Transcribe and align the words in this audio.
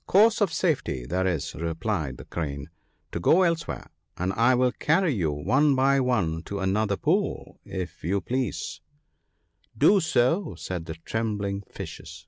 'Course 0.06 0.40
of 0.40 0.50
safety 0.50 1.04
there 1.04 1.26
is,' 1.26 1.54
replied 1.54 2.16
the 2.16 2.24
Crane,' 2.24 2.70
to 3.12 3.20
go 3.20 3.42
elsewhere; 3.42 3.90
and 4.16 4.32
I 4.32 4.54
will 4.54 4.72
carry 4.72 5.12
you 5.12 5.30
one 5.30 5.74
by 5.76 6.00
one 6.00 6.42
to 6.44 6.60
another 6.60 6.96
pool, 6.96 7.60
if 7.66 8.02
you 8.02 8.22
please.' 8.22 8.80
PEACE. 9.76 9.78
125' 9.78 9.78
Do 9.92 10.00
so,' 10.00 10.54
said 10.54 10.86
the 10.86 10.94
trembling 10.94 11.64
fishes. 11.70 12.26